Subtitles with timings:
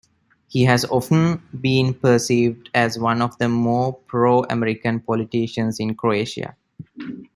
[0.47, 6.55] He has often been perceived as one of the more pro-American politicians in Croatia.